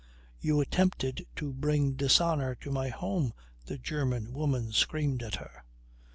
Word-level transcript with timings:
"You 0.39 0.61
attempted 0.61 1.27
to 1.35 1.53
bring 1.53 1.91
dishonour 1.93 2.55
to 2.61 2.71
my 2.71 2.89
home," 2.89 3.33
the 3.67 3.77
German 3.77 4.33
woman 4.33 4.71
screamed 4.71 5.21
at 5.21 5.35
her. 5.35 5.63